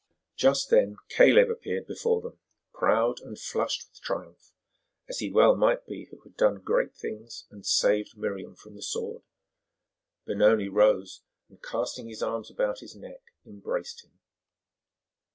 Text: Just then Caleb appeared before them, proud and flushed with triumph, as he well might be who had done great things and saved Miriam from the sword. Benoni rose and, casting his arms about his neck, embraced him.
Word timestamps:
Just 0.35 0.71
then 0.71 0.97
Caleb 1.09 1.51
appeared 1.51 1.85
before 1.85 2.21
them, 2.21 2.39
proud 2.73 3.19
and 3.19 3.39
flushed 3.39 3.87
with 3.87 4.01
triumph, 4.01 4.51
as 5.07 5.19
he 5.19 5.29
well 5.29 5.55
might 5.55 5.85
be 5.85 6.05
who 6.05 6.19
had 6.21 6.35
done 6.35 6.55
great 6.63 6.95
things 6.95 7.45
and 7.51 7.63
saved 7.63 8.17
Miriam 8.17 8.55
from 8.55 8.73
the 8.73 8.81
sword. 8.81 9.21
Benoni 10.25 10.69
rose 10.69 11.21
and, 11.49 11.61
casting 11.61 12.07
his 12.07 12.23
arms 12.23 12.49
about 12.49 12.79
his 12.79 12.95
neck, 12.95 13.21
embraced 13.45 14.03
him. 14.03 14.17